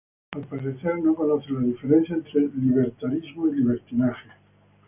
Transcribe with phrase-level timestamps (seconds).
[0.31, 4.31] Al parecer, no conocen la diferencia entre libertarismo y libertinaje".